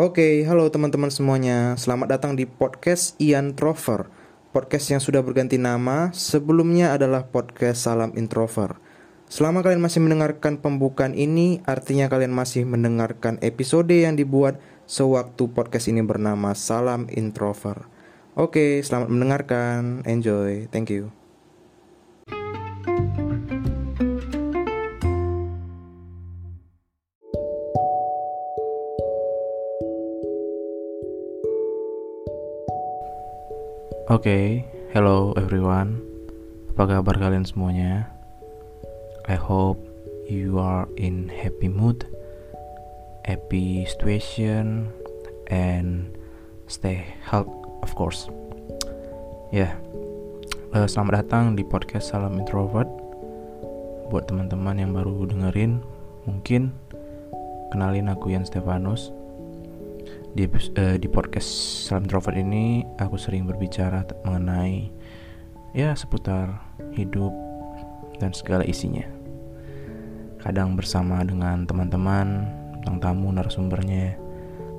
Oke, 0.00 0.40
halo 0.48 0.72
teman-teman 0.72 1.12
semuanya. 1.12 1.76
Selamat 1.76 2.16
datang 2.16 2.32
di 2.32 2.48
podcast 2.48 3.12
Ian 3.20 3.52
Trover. 3.52 4.08
Podcast 4.48 4.88
yang 4.88 5.04
sudah 5.04 5.20
berganti 5.20 5.60
nama, 5.60 6.08
sebelumnya 6.16 6.96
adalah 6.96 7.28
podcast 7.28 7.84
Salam 7.84 8.16
Introver. 8.16 8.80
Selama 9.28 9.60
kalian 9.60 9.84
masih 9.84 10.00
mendengarkan 10.00 10.64
pembukaan 10.64 11.12
ini, 11.12 11.60
artinya 11.68 12.08
kalian 12.08 12.32
masih 12.32 12.64
mendengarkan 12.64 13.36
episode 13.44 13.92
yang 13.92 14.16
dibuat 14.16 14.56
sewaktu 14.88 15.52
podcast 15.52 15.92
ini 15.92 16.00
bernama 16.00 16.56
Salam 16.56 17.04
Introver. 17.12 17.84
Oke, 18.32 18.80
selamat 18.80 19.12
mendengarkan. 19.12 20.08
Enjoy. 20.08 20.72
Thank 20.72 20.88
you. 20.88 21.21
Oke, 34.12 34.28
okay, 34.28 34.46
hello 34.92 35.32
everyone. 35.40 35.96
Apa 36.76 37.00
kabar 37.00 37.16
kalian 37.16 37.48
semuanya? 37.48 38.12
I 39.24 39.40
hope 39.40 39.80
you 40.28 40.60
are 40.60 40.84
in 41.00 41.32
happy 41.32 41.72
mood, 41.72 42.04
happy 43.24 43.88
situation, 43.88 44.92
and 45.48 46.12
stay 46.68 47.08
health 47.24 47.48
of 47.80 47.96
course. 47.96 48.28
Ya, 49.48 49.72
yeah. 49.72 49.72
uh, 50.76 50.84
selamat 50.84 51.24
datang 51.24 51.56
di 51.56 51.64
podcast 51.64 52.12
Salam 52.12 52.36
Introvert. 52.36 52.92
Buat 54.12 54.28
teman-teman 54.28 54.76
yang 54.76 54.92
baru 54.92 55.24
dengerin, 55.24 55.80
mungkin 56.28 56.68
kenalin 57.72 58.12
aku 58.12 58.28
Yan 58.36 58.44
Stefanus 58.44 59.08
di 60.32 60.48
uh, 60.48 60.96
di 60.96 61.08
podcast 61.12 61.48
Salam 61.84 62.08
Introvert 62.08 62.40
ini 62.40 62.80
aku 62.96 63.20
sering 63.20 63.44
berbicara 63.44 64.00
mengenai 64.24 64.88
ya 65.76 65.92
seputar 65.92 66.56
hidup 66.96 67.32
dan 68.16 68.32
segala 68.32 68.64
isinya. 68.64 69.04
Kadang 70.40 70.72
bersama 70.74 71.20
dengan 71.22 71.68
teman-teman, 71.68 72.48
tentang 72.80 72.98
tamu 72.98 73.28
narasumbernya. 73.28 74.16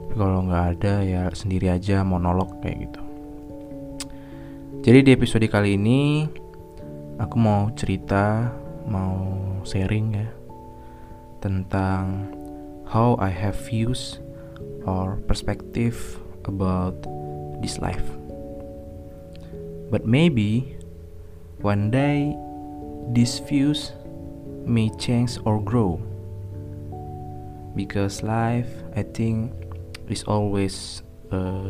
Tapi 0.10 0.14
kalau 0.18 0.42
nggak 0.50 0.66
ada 0.78 0.94
ya 1.06 1.22
sendiri 1.32 1.70
aja 1.70 2.02
monolog 2.02 2.50
kayak 2.66 2.90
gitu. 2.90 3.02
Jadi 4.84 5.00
di 5.06 5.12
episode 5.14 5.46
kali 5.48 5.78
ini 5.78 6.26
aku 7.22 7.36
mau 7.38 7.70
cerita, 7.78 8.50
mau 8.90 9.38
sharing 9.64 10.08
ya 10.18 10.30
tentang 11.46 12.34
how 12.90 13.14
I 13.22 13.30
have 13.30 13.56
views 13.70 14.18
or 14.84 15.22
perspective 15.26 15.96
about 16.46 16.96
this 17.64 17.80
life. 17.80 18.04
But 19.94 20.04
maybe 20.04 20.76
one 21.62 21.94
day 21.94 22.36
these 23.14 23.40
views 23.40 23.94
may 24.66 24.92
change 24.96 25.38
or 25.44 25.60
grow. 25.60 26.00
Because 27.74 28.22
life, 28.22 28.70
I 28.94 29.02
think, 29.02 29.50
is 30.06 30.24
always 30.30 31.02
a 31.34 31.64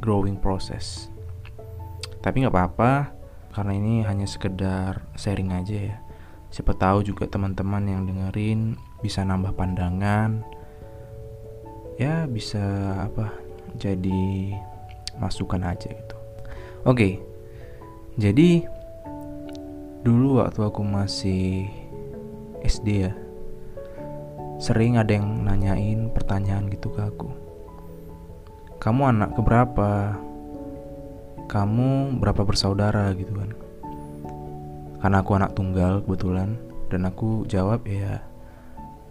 growing 0.00 0.40
process. 0.40 1.12
Tapi 2.20 2.44
nggak 2.44 2.52
apa-apa, 2.52 3.12
karena 3.52 3.72
ini 3.76 4.00
hanya 4.04 4.24
sekedar 4.24 5.04
sharing 5.16 5.52
aja 5.52 5.76
ya. 5.92 5.96
Siapa 6.48 6.76
tahu 6.76 7.04
juga 7.04 7.28
teman-teman 7.28 7.84
yang 7.86 8.02
dengerin 8.08 8.76
bisa 9.04 9.24
nambah 9.24 9.52
pandangan, 9.56 10.44
ya 12.00 12.24
bisa 12.24 12.64
apa 13.04 13.28
jadi 13.76 14.56
masukan 15.20 15.60
aja 15.68 15.92
gitu. 15.92 16.16
Oke 16.88 17.20
jadi 18.16 18.64
dulu 20.00 20.40
waktu 20.40 20.64
aku 20.64 20.80
masih 20.80 21.68
SD 22.64 23.04
ya 23.04 23.12
sering 24.56 24.96
ada 24.96 25.12
yang 25.12 25.44
nanyain 25.44 26.08
pertanyaan 26.08 26.72
gitu 26.72 26.88
ke 26.88 27.04
aku. 27.04 27.28
Kamu 28.80 29.02
anak 29.12 29.36
keberapa? 29.36 30.16
Kamu 31.52 32.16
berapa 32.16 32.48
bersaudara 32.48 33.12
gitu 33.12 33.36
kan? 33.36 33.52
Karena 35.04 35.20
aku 35.20 35.32
anak 35.36 35.52
tunggal 35.52 36.00
kebetulan 36.04 36.56
dan 36.88 37.04
aku 37.08 37.44
jawab 37.44 37.84
ya 37.84 38.24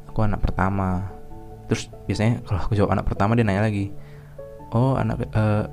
aku 0.10 0.26
anak 0.26 0.42
pertama 0.42 1.19
terus 1.70 1.94
biasanya 2.10 2.42
kalau 2.44 2.66
aku 2.66 2.74
jawab 2.74 2.98
anak 2.98 3.06
pertama 3.06 3.38
dia 3.38 3.46
nanya 3.46 3.70
lagi 3.70 3.94
oh 4.74 4.98
anak 4.98 5.30
uh, 5.34 5.70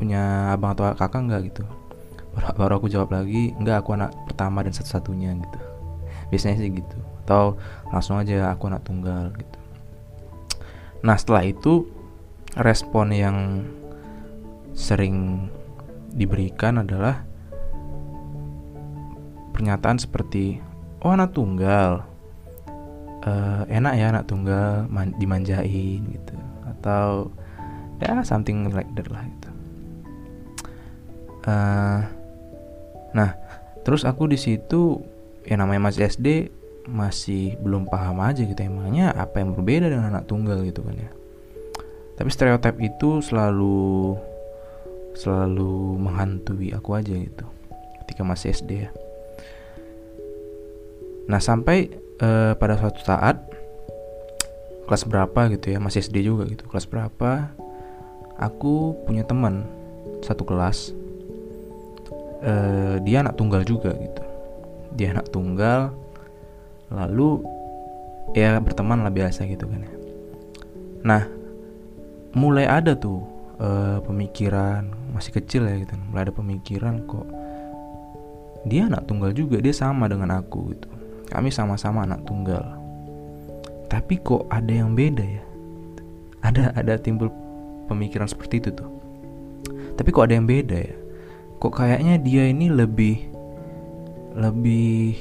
punya 0.00 0.56
abang 0.56 0.72
atau 0.72 0.88
kakak 0.96 1.20
nggak? 1.28 1.40
Gitu. 1.52 1.62
Baru, 2.32 2.46
baru 2.56 2.72
aku 2.80 2.88
jawab 2.88 3.12
lagi 3.12 3.52
enggak 3.60 3.84
aku 3.84 3.92
anak 3.92 4.16
pertama 4.24 4.64
dan 4.64 4.72
satu-satunya 4.72 5.36
gitu. 5.36 5.58
Biasanya 6.32 6.56
sih 6.64 6.72
gitu. 6.72 6.96
Atau 7.28 7.60
langsung 7.92 8.16
aja 8.16 8.48
aku 8.48 8.72
anak 8.72 8.82
tunggal 8.88 9.28
gitu. 9.36 9.58
Nah 11.04 11.20
setelah 11.20 11.44
itu 11.44 11.84
respon 12.56 13.12
yang 13.12 13.68
sering 14.72 15.46
diberikan 16.16 16.80
adalah 16.80 17.22
pernyataan 19.52 20.00
seperti 20.00 20.58
oh 21.04 21.12
anak 21.12 21.36
tunggal 21.36 22.09
uh, 23.24 23.62
enak 23.68 23.92
ya 23.96 24.06
anak 24.12 24.24
tunggal 24.28 24.88
man 24.88 25.12
dimanjain 25.20 26.00
gitu 26.04 26.34
atau 26.78 27.28
ya 28.00 28.24
something 28.24 28.72
like 28.72 28.88
that 28.96 29.08
lah 29.12 29.24
gitu. 29.24 29.50
Uh, 31.44 32.00
nah 33.12 33.36
terus 33.84 34.04
aku 34.04 34.28
di 34.28 34.36
situ 34.36 35.00
ya 35.44 35.56
namanya 35.56 35.88
masih 35.88 36.08
SD 36.08 36.28
masih 36.88 37.60
belum 37.60 37.86
paham 37.88 38.24
aja 38.24 38.40
gitu 38.40 38.56
emangnya 38.56 39.12
apa 39.12 39.40
yang 39.40 39.52
berbeda 39.52 39.92
dengan 39.92 40.16
anak 40.16 40.24
tunggal 40.24 40.64
gitu 40.64 40.80
kan 40.80 40.96
ya. 40.96 41.10
Tapi 42.16 42.28
stereotip 42.28 42.76
itu 42.80 43.24
selalu 43.24 44.16
selalu 45.16 46.00
menghantui 46.00 46.72
aku 46.72 46.96
aja 46.96 47.12
gitu 47.12 47.46
ketika 48.04 48.22
masih 48.24 48.52
SD 48.52 48.88
ya. 48.88 48.90
Nah 51.28 51.40
sampai 51.40 51.92
uh, 52.20 52.52
pada 52.56 52.76
suatu 52.76 53.00
saat 53.02 53.40
kelas 54.86 55.06
berapa 55.06 55.50
gitu 55.54 55.70
ya 55.70 55.78
masih 55.78 56.02
SD 56.02 56.26
juga 56.26 56.46
gitu 56.50 56.66
kelas 56.66 56.86
berapa 56.86 57.52
aku 58.40 58.96
punya 59.06 59.22
teman 59.22 59.68
satu 60.24 60.44
kelas. 60.44 60.96
Uh, 62.40 62.96
dia 63.04 63.20
anak 63.20 63.36
tunggal 63.36 63.60
juga 63.68 63.92
gitu. 63.92 64.22
Dia 64.96 65.12
anak 65.12 65.28
tunggal 65.28 65.92
lalu 66.90 67.44
ya 68.32 68.58
berteman 68.58 69.04
lah 69.04 69.12
biasa 69.12 69.44
gitu 69.46 69.68
kan 69.68 69.84
ya. 69.84 69.94
Nah 71.04 71.22
mulai 72.34 72.66
ada 72.66 72.96
tuh 72.96 73.22
uh, 73.60 73.98
pemikiran 74.06 74.86
masih 75.12 75.34
kecil 75.36 75.66
ya 75.66 75.82
gitu 75.82 75.94
mulai 76.10 76.30
ada 76.30 76.34
pemikiran 76.34 77.02
kok 77.10 77.26
dia 78.64 78.86
anak 78.86 79.08
tunggal 79.10 79.34
juga 79.34 79.58
dia 79.58 79.74
sama 79.74 80.06
dengan 80.06 80.38
aku 80.38 80.70
gitu 80.70 80.88
kami 81.30 81.54
sama-sama 81.54 82.02
anak 82.02 82.26
tunggal. 82.26 82.76
Tapi 83.86 84.18
kok 84.18 84.50
ada 84.50 84.70
yang 84.70 84.98
beda 84.98 85.22
ya? 85.22 85.42
Ada 86.42 86.74
ada 86.74 86.98
timbul 86.98 87.30
pemikiran 87.86 88.26
seperti 88.26 88.58
itu 88.58 88.70
tuh. 88.74 88.90
Tapi 89.94 90.10
kok 90.10 90.26
ada 90.26 90.34
yang 90.34 90.50
beda 90.50 90.76
ya? 90.76 90.96
Kok 91.62 91.72
kayaknya 91.72 92.18
dia 92.18 92.50
ini 92.50 92.66
lebih 92.66 93.30
lebih 94.34 95.14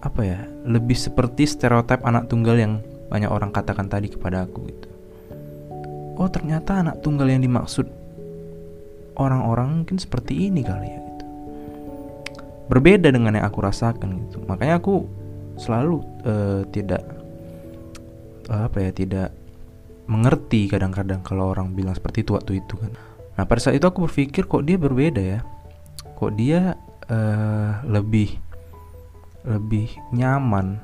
apa 0.00 0.20
ya? 0.24 0.40
Lebih 0.64 0.96
seperti 0.96 1.44
stereotip 1.44 2.00
anak 2.04 2.32
tunggal 2.32 2.56
yang 2.56 2.80
banyak 3.12 3.28
orang 3.28 3.52
katakan 3.52 3.92
tadi 3.92 4.08
kepada 4.08 4.48
aku 4.48 4.64
gitu. 4.72 4.88
Oh, 6.16 6.30
ternyata 6.32 6.80
anak 6.80 7.04
tunggal 7.04 7.28
yang 7.28 7.44
dimaksud 7.44 7.84
orang-orang 9.20 9.84
mungkin 9.84 9.98
seperti 9.98 10.48
ini 10.50 10.62
kali 10.62 10.88
ya 10.90 11.03
berbeda 12.68 13.12
dengan 13.12 13.36
yang 13.36 13.46
aku 13.46 13.60
rasakan 13.60 14.26
gitu. 14.26 14.40
Makanya 14.48 14.80
aku 14.80 15.04
selalu 15.60 16.02
uh, 16.24 16.62
tidak 16.74 17.02
apa 18.44 18.76
ya 18.76 18.90
tidak 18.92 19.28
mengerti 20.04 20.68
kadang-kadang 20.68 21.24
kalau 21.24 21.56
orang 21.56 21.72
bilang 21.72 21.96
seperti 21.96 22.24
itu 22.24 22.36
waktu 22.36 22.60
itu 22.60 22.74
kan. 22.76 22.92
Nah 23.40 23.44
pada 23.48 23.60
saat 23.60 23.76
itu 23.80 23.86
aku 23.88 24.04
berpikir 24.08 24.44
kok 24.44 24.64
dia 24.64 24.76
berbeda 24.76 25.22
ya? 25.22 25.40
Kok 26.16 26.32
dia 26.36 26.76
uh, 27.08 27.70
lebih 27.88 28.36
lebih 29.44 29.92
nyaman 30.12 30.80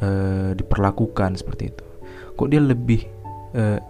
uh, 0.00 0.52
diperlakukan 0.56 1.36
seperti 1.36 1.72
itu? 1.72 1.84
Kok 2.36 2.48
dia 2.48 2.60
lebih 2.64 3.04
uh, 3.56 3.80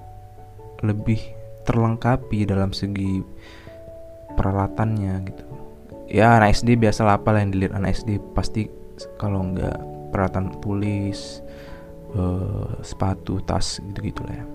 lebih 0.83 1.21
terlengkapi 1.62 2.49
dalam 2.49 2.75
segi 2.75 3.23
peralatannya 4.35 5.15
gitu 5.29 5.45
ya 6.11 6.43
anak 6.43 6.59
SD 6.59 6.75
biasa 6.77 7.07
apa 7.07 7.39
yang 7.39 7.55
dilihat 7.55 7.79
anak 7.79 7.95
SD 8.03 8.19
pasti 8.35 8.67
kalau 9.17 9.55
nggak 9.55 9.79
peralatan 10.11 10.51
tulis 10.59 11.39
uh, 12.19 12.83
sepatu 12.83 13.39
tas 13.47 13.79
gitu 13.79 13.99
gitu 14.03 14.21
lah 14.27 14.35
ya. 14.35 14.47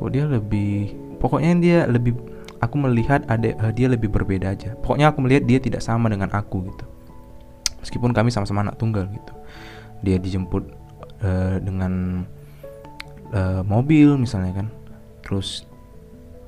Kok 0.00 0.08
dia 0.08 0.24
lebih 0.24 0.96
pokoknya 1.20 1.50
dia 1.60 1.78
lebih 1.84 2.16
aku 2.64 2.76
melihat 2.80 3.20
ada 3.28 3.52
uh, 3.60 3.72
dia 3.76 3.92
lebih 3.92 4.08
berbeda 4.08 4.56
aja. 4.56 4.72
Pokoknya 4.80 5.12
aku 5.12 5.20
melihat 5.20 5.44
dia 5.44 5.60
tidak 5.60 5.84
sama 5.84 6.08
dengan 6.08 6.32
aku 6.32 6.64
gitu. 6.72 6.84
Meskipun 7.84 8.16
kami 8.16 8.32
sama-sama 8.32 8.64
anak 8.64 8.80
tunggal 8.80 9.04
gitu. 9.12 9.32
Dia 10.00 10.16
dijemput 10.16 10.64
uh, 11.20 11.60
dengan 11.60 12.24
uh, 13.36 13.62
mobil 13.68 14.16
misalnya 14.16 14.64
kan. 14.64 14.66
Terus 15.20 15.68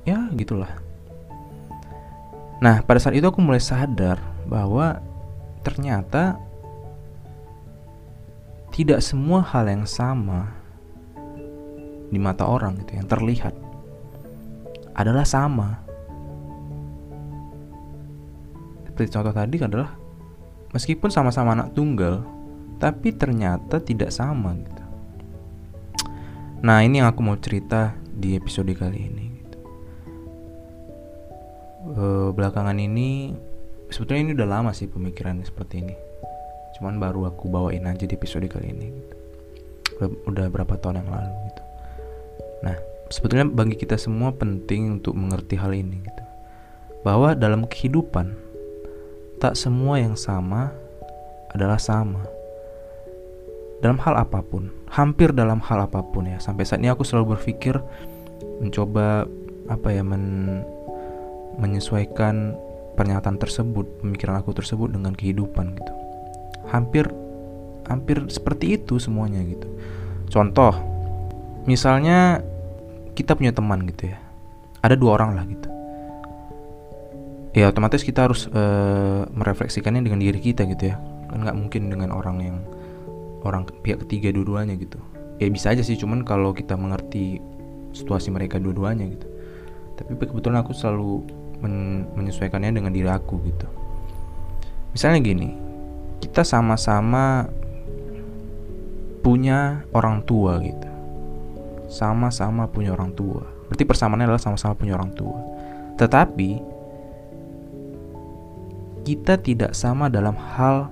ya 0.08 0.32
gitulah 0.34 0.72
nah 2.62 2.78
pada 2.86 3.02
saat 3.02 3.18
itu 3.18 3.26
aku 3.26 3.42
mulai 3.42 3.58
sadar 3.58 4.22
bahwa 4.46 5.02
ternyata 5.66 6.38
tidak 8.72 9.02
semua 9.04 9.42
hal 9.42 9.66
yang 9.68 9.84
sama 9.84 10.62
di 12.12 12.20
mata 12.20 12.44
orang 12.44 12.76
gitu 12.80 12.96
yang 12.96 13.08
terlihat 13.08 13.56
adalah 14.92 15.24
sama. 15.24 15.80
Seperti 18.84 19.08
contoh 19.08 19.32
tadi 19.32 19.56
adalah 19.60 19.96
meskipun 20.76 21.08
sama-sama 21.08 21.56
anak 21.56 21.72
tunggal, 21.72 22.20
tapi 22.76 23.16
ternyata 23.16 23.80
tidak 23.80 24.12
sama 24.12 24.52
gitu. 24.52 24.84
Nah, 26.62 26.84
ini 26.84 27.00
yang 27.00 27.10
aku 27.10 27.24
mau 27.24 27.40
cerita 27.40 27.96
di 28.12 28.36
episode 28.36 28.70
kali 28.76 28.98
ini 29.08 29.31
gitu. 31.92 32.00
E, 32.00 32.06
belakangan 32.32 32.76
ini 32.80 33.36
sebetulnya 33.92 34.22
ini 34.24 34.32
udah 34.32 34.48
lama 34.48 34.70
sih 34.72 34.88
pemikiran 34.88 35.44
seperti 35.44 35.84
ini. 35.84 35.94
Cuman 36.80 36.96
baru 36.96 37.28
aku 37.28 37.52
bawain 37.52 37.84
aja 37.84 38.08
di 38.08 38.14
episode 38.16 38.48
kali 38.48 38.72
ini 38.72 38.86
gitu. 38.96 39.16
Udah, 40.00 40.08
udah 40.26 40.46
berapa 40.48 40.74
tahun 40.80 41.04
yang 41.04 41.10
lalu 41.12 41.32
gitu. 41.52 41.62
Nah, 42.64 42.76
sebetulnya 43.12 43.46
bagi 43.46 43.76
kita 43.76 44.00
semua 44.00 44.32
penting 44.32 44.98
untuk 44.98 45.12
mengerti 45.12 45.60
hal 45.60 45.76
ini 45.76 46.00
gitu. 46.00 46.24
Bahwa 47.04 47.36
dalam 47.36 47.68
kehidupan 47.68 48.32
tak 49.42 49.58
semua 49.58 50.00
yang 50.00 50.16
sama 50.16 50.72
adalah 51.52 51.76
sama. 51.76 52.24
Dalam 53.82 53.98
hal 53.98 54.14
apa 54.14 54.38
pun, 54.46 54.70
hampir 54.94 55.34
dalam 55.34 55.58
hal 55.58 55.90
apa 55.90 56.00
pun 56.06 56.30
ya. 56.30 56.38
Sampai 56.38 56.62
saat 56.62 56.78
ini 56.78 56.88
aku 56.88 57.02
selalu 57.02 57.34
berpikir 57.34 57.82
mencoba 58.62 59.26
apa 59.66 59.88
ya 59.90 60.06
men 60.06 60.62
menyesuaikan 61.60 62.56
pernyataan 62.96 63.40
tersebut, 63.40 64.04
pemikiran 64.04 64.40
aku 64.40 64.52
tersebut 64.52 64.92
dengan 64.92 65.16
kehidupan 65.16 65.76
gitu. 65.76 65.92
Hampir 66.68 67.08
hampir 67.88 68.24
seperti 68.30 68.78
itu 68.78 68.96
semuanya 68.96 69.42
gitu. 69.42 69.68
Contoh, 70.30 70.72
misalnya 71.68 72.40
kita 73.12 73.36
punya 73.36 73.52
teman 73.52 73.84
gitu 73.88 74.12
ya. 74.12 74.18
Ada 74.82 74.96
dua 74.96 75.20
orang 75.20 75.36
lah 75.36 75.44
gitu. 75.46 75.68
Ya 77.52 77.68
otomatis 77.68 78.00
kita 78.00 78.24
harus 78.24 78.48
uh, 78.48 79.28
merefleksikannya 79.28 80.00
dengan 80.00 80.24
diri 80.24 80.40
kita 80.40 80.64
gitu 80.64 80.92
ya. 80.92 80.96
Kan 81.28 81.44
nggak 81.44 81.56
mungkin 81.56 81.92
dengan 81.92 82.10
orang 82.16 82.40
yang 82.40 82.56
orang 83.44 83.68
pihak 83.84 84.04
ketiga 84.08 84.32
dua-duanya 84.32 84.78
gitu. 84.80 84.96
Ya 85.36 85.52
bisa 85.52 85.74
aja 85.74 85.84
sih 85.84 85.98
cuman 86.00 86.24
kalau 86.24 86.56
kita 86.56 86.78
mengerti 86.78 87.42
situasi 87.92 88.32
mereka 88.32 88.56
dua-duanya 88.56 89.04
gitu. 89.12 89.28
Tapi 90.00 90.16
kebetulan 90.16 90.64
aku 90.64 90.72
selalu 90.72 91.28
men 91.62 92.04
menyesuaikannya 92.18 92.74
dengan 92.74 92.90
diri 92.90 93.08
aku 93.08 93.38
gitu 93.46 93.66
misalnya 94.92 95.22
gini 95.22 95.54
kita 96.18 96.42
sama-sama 96.42 97.46
punya 99.22 99.86
orang 99.94 100.26
tua 100.26 100.58
gitu 100.58 100.92
sama-sama 101.92 102.64
punya 102.72 102.96
orang 102.96 103.12
tua. 103.12 103.44
Berarti 103.68 103.84
persamaannya 103.84 104.32
adalah 104.32 104.40
sama-sama 104.40 104.72
punya 104.72 104.96
orang 104.96 105.12
tua. 105.12 105.36
Tetapi 106.00 106.50
kita 109.04 109.36
tidak 109.44 109.76
sama 109.76 110.08
dalam 110.08 110.32
hal 110.56 110.88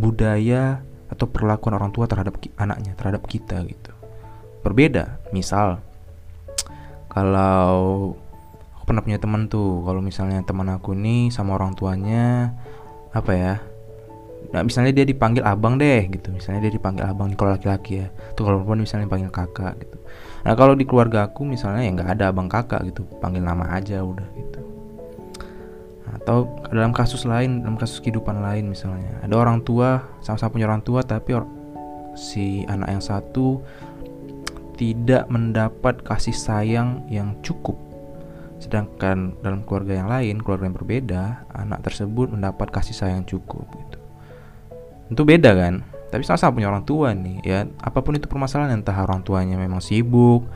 budaya 0.00 0.80
atau 1.12 1.28
perlakuan 1.28 1.76
orang 1.76 1.92
tua 1.92 2.08
terhadap 2.08 2.40
anaknya, 2.56 2.96
terhadap 2.96 3.28
kita 3.28 3.60
gitu. 3.68 3.92
Berbeda. 4.64 5.20
Misal 5.30 5.84
kalau 7.12 8.16
pernah 8.86 9.02
punya 9.02 9.18
teman 9.18 9.50
tuh, 9.50 9.82
kalau 9.82 9.98
misalnya 9.98 10.40
teman 10.46 10.70
aku 10.70 10.94
nih 10.94 11.34
sama 11.34 11.58
orang 11.58 11.74
tuanya 11.74 12.54
apa 13.10 13.32
ya? 13.34 13.54
nah 14.54 14.62
misalnya 14.62 14.94
dia 14.94 15.06
dipanggil 15.06 15.42
abang 15.42 15.74
deh 15.76 16.06
gitu. 16.06 16.30
Misalnya 16.30 16.68
dia 16.68 16.72
dipanggil 16.74 17.02
abang 17.02 17.32
kalau 17.34 17.56
laki-laki 17.56 18.04
ya. 18.04 18.08
Tuh 18.38 18.46
kalau 18.46 18.62
perempuan 18.62 18.86
misalnya 18.86 19.10
dipanggil 19.10 19.30
kakak 19.34 19.74
gitu. 19.82 19.96
Nah 20.46 20.52
kalau 20.54 20.78
di 20.78 20.84
keluarga 20.86 21.26
aku 21.26 21.42
misalnya 21.42 21.82
ya 21.82 21.90
nggak 21.92 22.10
ada 22.18 22.24
abang 22.30 22.46
kakak 22.46 22.86
gitu. 22.86 23.02
Panggil 23.18 23.42
nama 23.42 23.66
aja 23.74 24.02
udah 24.02 24.28
gitu. 24.38 24.60
Atau 26.14 26.62
dalam 26.70 26.94
kasus 26.94 27.26
lain 27.26 27.66
dalam 27.66 27.74
kasus 27.74 27.98
kehidupan 27.98 28.38
lain 28.38 28.70
misalnya. 28.70 29.18
Ada 29.26 29.34
orang 29.34 29.66
tua 29.66 30.06
sama-sama 30.22 30.54
punya 30.54 30.66
orang 30.70 30.82
tua 30.86 31.02
tapi 31.02 31.34
or 31.34 31.44
si 32.14 32.62
anak 32.70 32.96
yang 32.96 33.02
satu 33.02 33.60
tidak 34.76 35.26
mendapat 35.32 36.04
kasih 36.04 36.36
sayang 36.36 37.04
yang 37.08 37.34
cukup 37.40 37.76
sedangkan 38.66 39.38
dalam 39.46 39.62
keluarga 39.62 40.02
yang 40.02 40.10
lain 40.10 40.42
keluarga 40.42 40.66
yang 40.66 40.76
berbeda 40.76 41.22
anak 41.54 41.86
tersebut 41.86 42.34
mendapat 42.34 42.66
kasih 42.74 42.98
sayang 42.98 43.22
cukup 43.22 43.62
gitu. 43.70 43.98
Itu 45.14 45.22
beda 45.22 45.54
kan? 45.54 45.86
Tapi 46.10 46.22
sama-sama 46.26 46.58
punya 46.58 46.68
orang 46.70 46.82
tua 46.82 47.14
nih 47.14 47.38
ya. 47.46 47.62
Apa 47.78 48.02
pun 48.02 48.18
itu 48.18 48.26
permasalahan 48.26 48.82
entah 48.82 48.98
orang 48.98 49.22
tuanya 49.22 49.54
memang 49.54 49.78
sibuk 49.78 50.46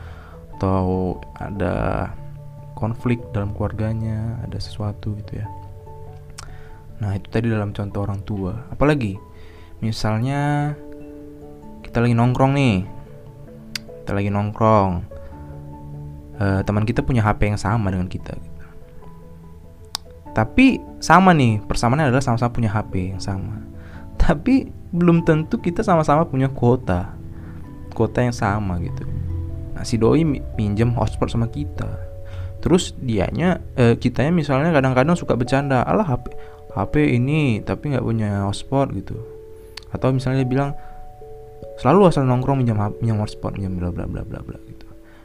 atau 0.59 1.17
ada 1.39 2.11
konflik 2.75 3.23
dalam 3.31 3.55
keluarganya 3.55 4.43
ada 4.43 4.59
sesuatu 4.59 5.15
gitu 5.23 5.39
ya. 5.39 5.47
Nah 6.99 7.15
itu 7.15 7.27
tadi 7.31 7.47
dalam 7.47 7.71
contoh 7.71 8.03
orang 8.03 8.21
tua. 8.27 8.67
Apalagi 8.71 9.15
misalnya 9.79 10.73
kita 11.83 12.03
lagi 12.03 12.15
nongkrong 12.15 12.53
nih. 12.55 12.77
Kita 14.01 14.11
lagi 14.17 14.29
nongkrong 14.33 15.10
uh, 16.41 16.61
teman 16.65 16.83
kita 16.83 17.05
punya 17.05 17.21
HP 17.21 17.53
yang 17.53 17.61
sama 17.61 17.93
dengan 17.93 18.09
kita 18.09 18.33
gitu. 18.33 18.59
tapi 20.33 20.81
sama 20.97 21.37
nih 21.37 21.61
persamaannya 21.61 22.09
adalah 22.09 22.23
sama-sama 22.23 22.55
punya 22.55 22.71
HP 22.71 23.13
yang 23.13 23.21
sama. 23.21 23.67
Tapi 24.21 24.69
belum 24.93 25.27
tentu 25.27 25.59
kita 25.59 25.83
sama-sama 25.83 26.23
punya 26.23 26.47
kuota 26.47 27.19
kuota 27.91 28.23
yang 28.23 28.31
sama 28.31 28.79
gitu. 28.79 29.03
Nah 29.75 29.83
si 29.83 29.99
doi 29.99 30.23
minjem 30.55 30.95
hotspot 30.95 31.27
sama 31.27 31.51
kita. 31.51 31.89
Terus 32.63 32.95
dianya 33.01 33.59
eh, 33.75 33.99
kitanya 33.99 34.31
misalnya 34.31 34.71
kadang-kadang 34.71 35.19
suka 35.19 35.35
bercanda 35.35 35.83
alah 35.83 36.07
HP 36.07 36.31
HP 36.71 36.93
ini 37.19 37.59
tapi 37.59 37.91
nggak 37.91 38.05
punya 38.05 38.47
hotspot 38.47 38.95
gitu. 38.95 39.19
Atau 39.91 40.15
misalnya 40.15 40.47
dia 40.47 40.49
bilang 40.49 40.71
selalu 41.81 42.07
asal 42.07 42.23
nongkrong 42.23 42.63
minjam 42.63 42.77
minjam 43.03 43.19
hotspot 43.19 43.57
minjam 43.57 43.75
bla 43.75 43.89
bla 43.91 44.07
bla 44.07 44.23
bla 44.23 44.39
bla 44.39 44.57
gitu 44.69 44.80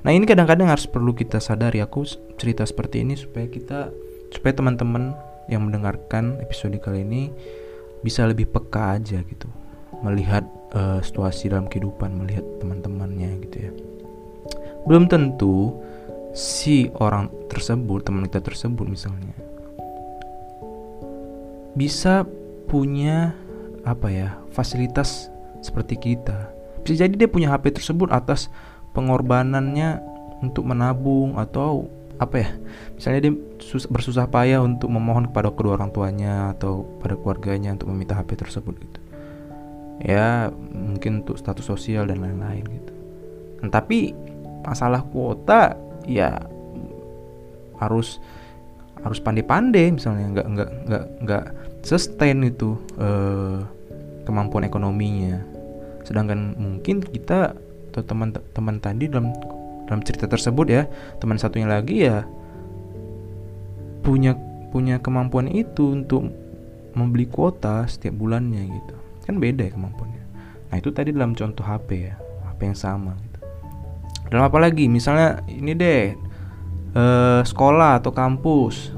nah 0.06 0.14
ini 0.14 0.22
kadang-kadang 0.22 0.70
harus 0.70 0.86
perlu 0.86 1.10
kita 1.10 1.42
sadari. 1.42 1.82
Aku 1.82 2.06
cerita 2.38 2.62
seperti 2.62 3.02
ini 3.02 3.18
supaya 3.18 3.50
kita 3.50 3.90
supaya 4.30 4.54
teman-teman 4.54 5.18
yang 5.50 5.66
mendengarkan 5.66 6.38
episode 6.38 6.78
kali 6.78 7.02
ini 7.02 7.34
bisa 8.06 8.22
lebih 8.22 8.46
peka 8.46 8.94
aja 9.02 9.18
gitu. 9.26 9.50
Melihat 10.06 10.46
uh, 10.78 11.02
situasi 11.02 11.50
dalam 11.50 11.66
kehidupan 11.66 12.14
melihat 12.14 12.46
teman-temannya 12.62 13.42
gitu 13.50 13.56
ya. 13.66 13.72
Belum 14.86 15.10
tentu 15.10 15.74
si 16.30 16.86
orang 17.02 17.26
tersebut 17.50 18.06
teman 18.06 18.30
kita 18.30 18.46
tersebut 18.46 18.86
misalnya 18.86 19.34
bisa 21.76 22.24
punya 22.66 23.36
apa 23.84 24.08
ya 24.10 24.28
fasilitas 24.50 25.28
seperti 25.60 26.00
kita. 26.00 26.50
Bisa 26.82 27.04
jadi 27.04 27.14
dia 27.14 27.28
punya 27.30 27.52
HP 27.52 27.76
tersebut 27.76 28.08
atas 28.10 28.48
pengorbanannya 28.96 30.00
untuk 30.40 30.64
menabung 30.64 31.36
atau 31.36 31.92
apa 32.16 32.36
ya? 32.40 32.50
Misalnya 32.96 33.20
dia 33.28 33.32
bersusah 33.92 34.24
payah 34.32 34.64
untuk 34.64 34.88
memohon 34.88 35.28
kepada 35.28 35.52
kedua 35.52 35.76
orang 35.76 35.92
tuanya 35.92 36.56
atau 36.56 36.88
pada 37.04 37.12
keluarganya 37.20 37.76
untuk 37.76 37.92
meminta 37.92 38.16
HP 38.16 38.40
tersebut 38.40 38.74
gitu. 38.80 39.00
Ya 40.00 40.48
mungkin 40.72 41.24
untuk 41.24 41.36
status 41.36 41.68
sosial 41.68 42.08
dan 42.08 42.24
lain-lain 42.24 42.64
gitu. 42.64 42.92
Nah, 43.64 43.70
tapi 43.72 44.16
masalah 44.64 45.04
kuota 45.08 45.76
ya 46.08 46.40
harus 47.76 48.20
harus 49.04 49.20
pandai-pandai 49.20 49.92
misalnya. 49.92 50.26
Nggak 50.32 50.46
nggak 50.52 50.70
nggak 50.88 51.04
nggak 51.24 51.44
sustain 51.84 52.44
itu 52.44 52.80
eh, 52.96 53.60
kemampuan 54.24 54.64
ekonominya. 54.64 55.40
Sedangkan 56.04 56.56
mungkin 56.58 57.00
kita 57.00 57.54
atau 57.96 58.04
teman-teman 58.04 58.76
tadi 58.76 59.08
dalam 59.08 59.32
dalam 59.88 60.04
cerita 60.04 60.28
tersebut 60.28 60.66
ya 60.68 60.84
teman 61.16 61.40
satunya 61.40 61.64
lagi 61.64 62.04
ya 62.04 62.28
punya 64.04 64.36
punya 64.68 65.00
kemampuan 65.00 65.48
itu 65.48 65.96
untuk 65.96 66.28
membeli 66.92 67.24
kuota 67.28 67.88
setiap 67.88 68.16
bulannya 68.16 68.68
gitu. 68.68 68.94
Kan 69.24 69.40
beda 69.40 69.66
ya 69.66 69.72
kemampuannya. 69.72 70.24
Nah 70.68 70.76
itu 70.76 70.92
tadi 70.92 71.16
dalam 71.16 71.32
contoh 71.32 71.64
HP 71.64 71.88
ya 72.12 72.14
HP 72.52 72.58
yang 72.72 72.78
sama 72.78 73.12
gitu. 73.18 73.40
Dalam 74.28 74.46
apa 74.46 74.58
lagi? 74.60 74.86
Misalnya 74.86 75.40
ini 75.48 75.72
deh 75.72 76.14
eh, 76.94 77.40
sekolah 77.42 78.04
atau 78.04 78.12
kampus. 78.14 78.92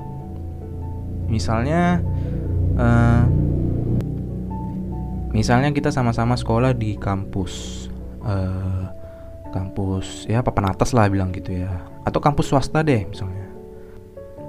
Misalnya 1.31 2.01
eh, 2.77 3.23
misalnya 5.33 5.71
kita 5.73 5.89
sama-sama 5.93 6.37
sekolah 6.37 6.73
di 6.73 6.97
kampus 6.97 7.87
eh, 8.25 8.68
kampus 9.51 10.29
ya 10.29 10.45
papan 10.45 10.73
atas 10.73 10.93
lah 10.97 11.09
bilang 11.09 11.33
gitu 11.33 11.65
ya. 11.65 11.71
Atau 12.05 12.21
kampus 12.23 12.53
swasta 12.53 12.85
deh 12.85 13.05
misalnya. 13.09 13.47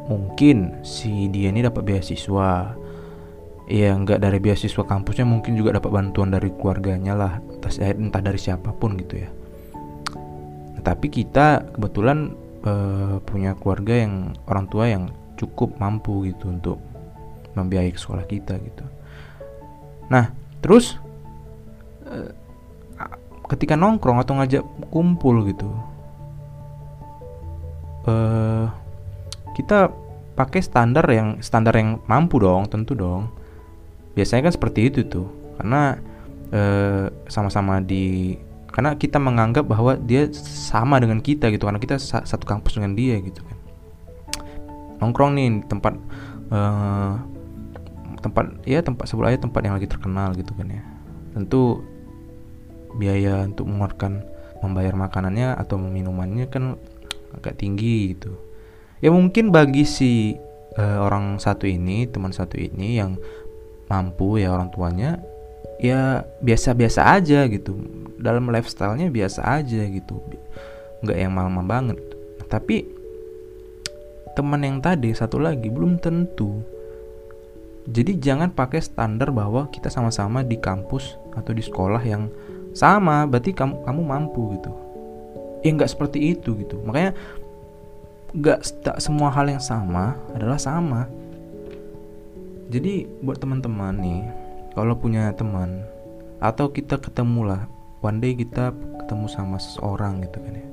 Mungkin 0.09 0.81
si 0.81 1.29
dia 1.29 1.53
ini 1.53 1.63
dapat 1.63 1.85
beasiswa. 1.85 2.75
Ya 3.69 3.93
nggak 3.93 4.25
dari 4.25 4.41
beasiswa 4.41 4.81
kampusnya 4.81 5.29
mungkin 5.29 5.53
juga 5.53 5.77
dapat 5.77 5.93
bantuan 5.93 6.33
dari 6.33 6.49
keluarganya 6.49 7.13
lah. 7.13 7.33
Entah, 7.37 7.71
entah 7.93 8.21
dari 8.21 8.39
siapa 8.41 8.73
pun 8.73 8.97
gitu 8.97 9.21
ya. 9.21 9.29
Nah, 10.73 10.81
tapi 10.81 11.13
kita 11.13 11.77
kebetulan 11.77 12.33
uh, 12.65 13.21
punya 13.23 13.53
keluarga 13.55 13.93
yang 14.01 14.33
orang 14.49 14.65
tua 14.67 14.89
yang 14.89 15.13
cukup 15.39 15.77
mampu 15.79 16.27
gitu 16.27 16.51
untuk 16.51 16.77
membiayai 17.55 17.95
sekolah 17.95 18.25
kita 18.27 18.59
gitu. 18.59 18.85
Nah 20.11 20.33
terus 20.59 20.99
uh, 22.07 22.31
ketika 23.49 23.73
nongkrong 23.73 24.21
atau 24.21 24.37
ngajak 24.37 24.63
kumpul 24.93 25.41
gitu 25.49 25.67
uh, 28.05 28.69
kita 29.57 29.91
pakai 30.39 30.63
standar 30.63 31.03
yang 31.11 31.43
standar 31.43 31.75
yang 31.75 31.99
mampu 32.07 32.39
dong 32.39 32.63
tentu 32.71 32.95
dong. 32.95 33.27
Biasanya 34.15 34.47
kan 34.47 34.53
seperti 34.55 34.87
itu 34.87 35.03
tuh 35.03 35.27
karena 35.59 35.99
eh, 36.55 37.11
sama-sama 37.27 37.83
di 37.83 38.39
karena 38.71 38.95
kita 38.95 39.19
menganggap 39.19 39.67
bahwa 39.67 39.99
dia 39.99 40.31
sama 40.39 41.03
dengan 41.03 41.19
kita 41.19 41.51
gitu 41.51 41.67
karena 41.67 41.83
kita 41.83 41.99
sa 41.99 42.23
satu 42.23 42.47
kampus 42.47 42.79
dengan 42.79 42.95
dia 42.95 43.19
gitu 43.19 43.43
kan. 43.43 43.57
Nongkrong 45.03 45.35
nih 45.35 45.47
tempat 45.67 45.99
uh, 46.51 47.19
tempat 48.23 48.63
ya 48.63 48.79
tempat 48.79 49.07
sebelah 49.11 49.35
aja 49.35 49.43
tempat 49.43 49.59
yang 49.63 49.75
lagi 49.75 49.91
terkenal 49.91 50.31
gitu 50.39 50.55
kan 50.55 50.67
ya. 50.71 50.83
Tentu 51.35 51.83
biaya 52.95 53.45
untuk 53.45 53.69
mengeluarkan 53.69 54.25
membayar 54.59 54.95
makanannya 54.95 55.55
atau 55.55 55.79
minumannya 55.79 56.49
kan 56.51 56.75
agak 57.35 57.59
tinggi 57.61 58.15
gitu. 58.15 58.35
Ya 58.99 59.13
mungkin 59.13 59.55
bagi 59.55 59.87
si 59.87 60.35
uh, 60.75 60.99
orang 60.99 61.39
satu 61.39 61.63
ini 61.63 62.09
teman 62.09 62.35
satu 62.35 62.59
ini 62.59 62.99
yang 62.99 63.15
mampu 63.87 64.37
ya 64.37 64.51
orang 64.53 64.69
tuanya 64.69 65.23
ya 65.79 66.27
biasa-biasa 66.43 67.15
aja 67.15 67.47
gitu. 67.47 67.79
Dalam 68.19 68.51
lifestylenya 68.51 69.07
biasa 69.07 69.39
aja 69.47 69.81
gitu. 69.87 70.19
Nggak 70.99 71.17
yang 71.17 71.31
mahal-mahal 71.31 71.67
banget. 71.67 71.97
Tapi 72.51 72.83
teman 74.35 74.63
yang 74.63 74.83
tadi 74.83 75.15
satu 75.15 75.39
lagi 75.39 75.71
belum 75.71 76.03
tentu. 76.03 76.59
Jadi 77.89 78.21
jangan 78.21 78.53
pakai 78.53 78.83
standar 78.83 79.33
bahwa 79.33 79.71
kita 79.71 79.89
sama-sama 79.89 80.45
di 80.45 80.59
kampus 80.59 81.17
atau 81.33 81.55
di 81.55 81.63
sekolah 81.63 82.03
yang 82.05 82.29
sama 82.73 83.25
berarti 83.25 83.51
kamu 83.53 83.81
kamu 83.85 84.01
mampu 84.05 84.41
gitu. 84.57 84.71
Ya 85.65 85.75
nggak 85.75 85.91
seperti 85.91 86.33
itu 86.35 86.55
gitu. 86.59 86.79
Makanya 86.85 87.11
nggak 88.31 88.59
semua 89.01 89.33
hal 89.33 89.49
yang 89.49 89.61
sama 89.61 90.15
adalah 90.33 90.59
sama. 90.61 91.09
Jadi 92.69 93.09
buat 93.25 93.41
teman-teman 93.41 93.97
nih 93.97 94.21
kalau 94.77 94.93
punya 94.93 95.33
teman 95.33 95.81
atau 96.39 96.69
kita 96.69 97.01
ketemu 97.01 97.51
lah 97.51 97.61
one 98.05 98.21
day 98.21 98.37
kita 98.37 98.71
ketemu 99.03 99.25
sama 99.27 99.57
seseorang 99.57 100.21
gitu 100.23 100.37
kan 100.39 100.53
ya. 100.53 100.67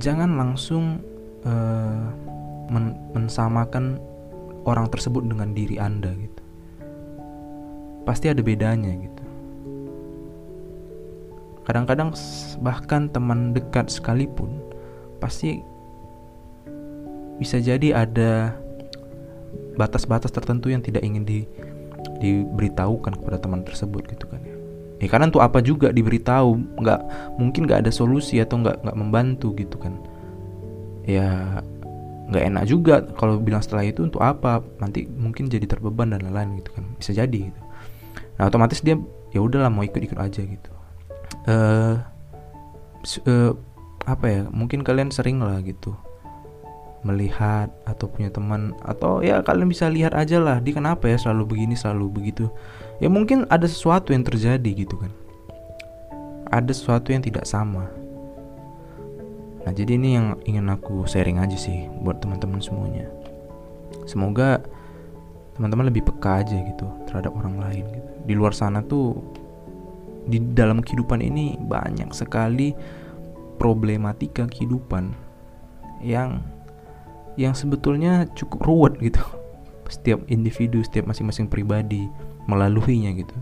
Jangan 0.00 0.30
langsung 0.38 1.02
uh, 1.44 2.06
men 2.70 2.94
mensamakan 3.12 3.98
orang 4.64 4.86
tersebut 4.86 5.26
dengan 5.26 5.50
diri 5.50 5.76
anda 5.76 6.14
gitu. 6.14 6.42
Pasti 8.06 8.30
ada 8.30 8.40
bedanya 8.40 8.94
gitu 8.94 9.29
kadang-kadang 11.70 12.10
bahkan 12.58 13.06
teman 13.14 13.54
dekat 13.54 13.86
sekalipun 13.86 14.58
pasti 15.22 15.62
bisa 17.38 17.62
jadi 17.62 17.94
ada 17.94 18.58
batas-batas 19.78 20.34
tertentu 20.34 20.68
yang 20.68 20.82
tidak 20.82 21.06
ingin 21.06 21.22
di 21.22 21.46
diberitahukan 22.20 23.16
kepada 23.16 23.38
teman 23.40 23.62
tersebut 23.62 24.04
gitu 24.10 24.26
kan 24.28 24.42
ya. 24.44 24.56
Ya 25.00 25.08
karena 25.08 25.32
untuk 25.32 25.40
apa 25.40 25.64
juga 25.64 25.88
diberitahu, 25.88 26.76
nggak 26.76 27.00
mungkin 27.40 27.64
nggak 27.64 27.88
ada 27.88 27.92
solusi 27.92 28.36
atau 28.36 28.60
nggak 28.60 28.84
nggak 28.84 28.96
membantu 29.00 29.56
gitu 29.56 29.80
kan. 29.80 29.96
Ya 31.08 31.64
nggak 32.28 32.44
enak 32.52 32.64
juga 32.68 32.94
kalau 33.16 33.40
bilang 33.40 33.64
setelah 33.64 33.88
itu 33.88 34.04
untuk 34.04 34.20
apa 34.20 34.60
nanti 34.78 35.08
mungkin 35.08 35.48
jadi 35.48 35.64
terbeban 35.64 36.12
dan 36.12 36.22
lain-lain 36.28 36.60
gitu 36.60 36.76
kan 36.76 36.84
bisa 37.00 37.16
jadi 37.16 37.48
gitu. 37.48 37.60
Nah 38.36 38.52
otomatis 38.52 38.84
dia 38.84 39.00
ya 39.32 39.40
udahlah 39.40 39.72
mau 39.72 39.80
ikut-ikut 39.80 40.20
aja 40.20 40.44
gitu. 40.44 40.70
Uh, 41.48 41.96
uh, 43.24 43.52
apa 44.04 44.26
ya 44.28 44.42
mungkin 44.52 44.84
kalian 44.84 45.08
sering 45.08 45.40
lah 45.40 45.60
gitu 45.64 45.96
melihat 47.00 47.72
atau 47.88 48.12
punya 48.12 48.28
teman 48.28 48.76
atau 48.84 49.24
ya 49.24 49.40
kalian 49.40 49.72
bisa 49.72 49.88
lihat 49.88 50.12
aja 50.12 50.36
lah 50.36 50.60
dia 50.60 50.76
kenapa 50.76 51.08
ya 51.08 51.16
selalu 51.16 51.56
begini 51.56 51.72
selalu 51.72 52.12
begitu? 52.12 52.52
Ya 53.00 53.08
mungkin 53.08 53.48
ada 53.48 53.64
sesuatu 53.64 54.12
yang 54.12 54.20
terjadi 54.20 54.70
gitu 54.76 55.00
kan. 55.00 55.12
Ada 56.52 56.76
sesuatu 56.76 57.08
yang 57.14 57.24
tidak 57.24 57.48
sama. 57.48 57.88
Nah 59.64 59.72
jadi 59.72 59.96
ini 59.96 60.16
yang 60.16 60.36
ingin 60.44 60.68
aku 60.68 61.08
sharing 61.08 61.40
aja 61.40 61.56
sih 61.56 61.88
buat 62.04 62.20
teman-teman 62.20 62.60
semuanya. 62.60 63.08
Semoga 64.04 64.60
teman-teman 65.56 65.88
lebih 65.88 66.04
peka 66.04 66.44
aja 66.44 66.56
gitu 66.56 66.84
terhadap 67.08 67.32
orang 67.32 67.64
lain 67.64 67.84
gitu. 67.96 68.08
Di 68.28 68.34
luar 68.36 68.52
sana 68.52 68.84
tuh 68.84 69.16
di 70.28 70.38
dalam 70.52 70.84
kehidupan 70.84 71.24
ini 71.24 71.56
banyak 71.56 72.12
sekali 72.12 72.76
problematika 73.60 74.48
kehidupan 74.48 75.12
yang 76.00 76.40
yang 77.36 77.52
sebetulnya 77.52 78.28
cukup 78.36 78.60
ruwet 78.64 78.94
gitu. 79.00 79.22
Setiap 79.90 80.22
individu 80.30 80.80
setiap 80.86 81.10
masing-masing 81.10 81.50
pribadi 81.50 82.06
melaluinya 82.46 83.10
gitu. 83.16 83.36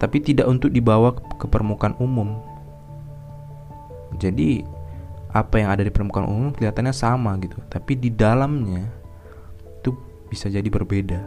Tapi 0.00 0.20
tidak 0.20 0.50
untuk 0.50 0.74
dibawa 0.74 1.14
ke 1.14 1.46
permukaan 1.46 1.96
umum. 2.02 2.42
Jadi 4.18 4.62
apa 5.34 5.58
yang 5.58 5.74
ada 5.74 5.82
di 5.82 5.90
permukaan 5.90 6.30
umum 6.30 6.50
kelihatannya 6.54 6.94
sama 6.94 7.34
gitu. 7.42 7.58
Tapi 7.66 7.98
di 7.98 8.10
dalamnya 8.10 8.86
itu 9.82 9.90
bisa 10.30 10.46
jadi 10.46 10.66
berbeda. 10.66 11.20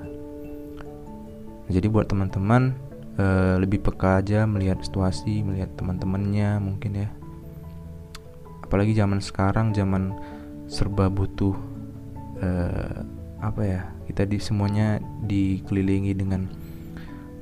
Jadi 1.68 1.88
buat 1.92 2.08
teman-teman 2.08 2.87
uh, 3.18 3.56
lebih 3.60 3.84
peka 3.84 4.22
aja 4.22 4.46
melihat 4.46 4.80
situasi 4.82 5.42
melihat 5.44 5.74
teman-temannya 5.76 6.62
mungkin 6.62 7.06
ya. 7.06 7.10
Apalagi 8.64 8.94
zaman 8.96 9.20
sekarang 9.20 9.74
zaman 9.74 10.16
serba 10.68 11.08
butuh 11.12 11.56
uh, 12.40 13.04
apa 13.38 13.62
ya 13.64 13.82
kita 14.10 14.26
di 14.26 14.38
semuanya 14.42 14.98
dikelilingi 15.24 16.14
dengan 16.18 16.50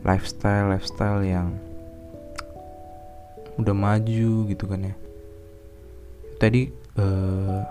lifestyle 0.05 0.69
lifestyle 0.69 1.23
yang 1.23 1.55
udah 3.55 3.75
maju 3.75 4.31
gitu 4.51 4.65
kan 4.67 4.91
ya. 4.91 4.95
Tadi 6.35 6.67
uh, 6.99 7.63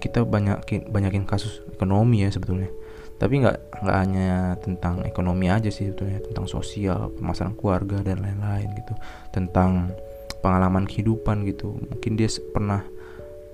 kita 0.00 0.24
banyakin 0.24 0.88
banyakin 0.88 1.28
kasus 1.28 1.60
ekonomi 1.76 2.24
ya 2.24 2.32
sebetulnya 2.32 2.72
tapi 3.18 3.42
nggak 3.42 3.82
nggak 3.82 3.98
hanya 3.98 4.54
tentang 4.62 5.02
ekonomi 5.02 5.50
aja 5.50 5.66
sih 5.74 5.90
sebetulnya 5.90 6.22
tentang 6.22 6.46
sosial 6.46 7.10
permasalahan 7.10 7.58
keluarga 7.58 7.98
dan 8.06 8.22
lain-lain 8.22 8.70
gitu. 8.78 8.94
Tentang 9.34 9.90
pengalaman 10.38 10.86
kehidupan 10.86 11.42
gitu. 11.50 11.74
Mungkin 11.82 12.14
dia 12.14 12.30
pernah 12.54 12.86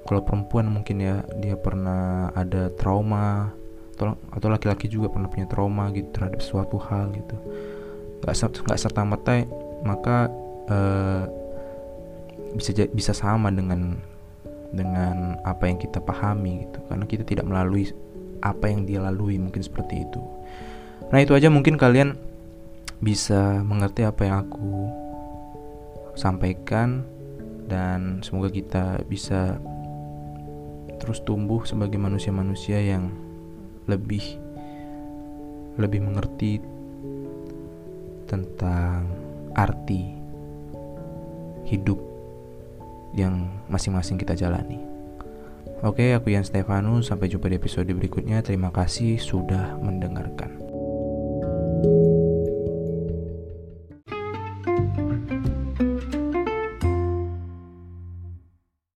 kalau 0.04 0.21
perempuan 0.21 0.68
mungkin 0.68 1.00
ya 1.00 1.25
dia 1.40 1.56
pernah 1.56 2.28
ada 2.37 2.68
trauma 2.76 3.56
atau 3.97 4.21
atau 4.37 4.49
laki-laki 4.52 4.85
juga 4.85 5.09
pernah 5.09 5.33
punya 5.33 5.49
trauma 5.49 5.88
gitu 5.97 6.12
terhadap 6.12 6.44
suatu 6.44 6.76
hal 6.76 7.09
gitu. 7.16 7.37
Nggak 8.21 8.37
nggak 8.68 8.80
serta 8.80 9.00
merta 9.00 9.49
maka 9.80 10.28
uh, 10.68 11.25
bisa 12.52 12.85
bisa 12.92 13.16
sama 13.16 13.49
dengan 13.49 13.97
dengan 14.76 15.40
apa 15.40 15.73
yang 15.73 15.80
kita 15.80 16.04
pahami 16.04 16.68
gitu. 16.68 16.85
Karena 16.85 17.04
kita 17.09 17.25
tidak 17.25 17.49
melalui 17.49 17.88
apa 18.45 18.69
yang 18.69 18.85
dia 18.85 19.01
lalui 19.01 19.41
mungkin 19.41 19.65
seperti 19.65 20.05
itu 20.05 20.21
nah 21.09 21.19
itu 21.19 21.33
aja 21.33 21.49
mungkin 21.49 21.81
kalian 21.81 22.21
bisa 23.01 23.65
mengerti 23.65 24.05
apa 24.05 24.23
yang 24.29 24.37
aku 24.45 24.93
sampaikan 26.15 27.03
dan 27.67 28.21
semoga 28.23 28.53
kita 28.53 29.01
bisa 29.09 29.57
terus 31.01 31.21
tumbuh 31.25 31.65
sebagai 31.67 31.99
manusia-manusia 31.99 32.79
yang 32.81 33.11
lebih 33.91 34.39
lebih 35.77 36.01
mengerti 36.07 36.63
tentang 38.31 39.11
arti 39.53 40.15
hidup 41.67 41.99
yang 43.15 43.49
masing-masing 43.71 44.19
kita 44.19 44.35
jalani. 44.35 44.94
Oke, 45.85 46.17
aku 46.17 46.33
yang 46.33 46.49
Stefano. 46.49 47.05
Sampai 47.05 47.29
jumpa 47.29 47.53
di 47.53 47.61
episode 47.61 47.93
berikutnya. 47.93 48.41
Terima 48.41 48.73
kasih 48.73 49.21
sudah 49.21 49.76
mendengarkan. 49.76 50.64
thank 51.85 51.93
you 52.00 52.24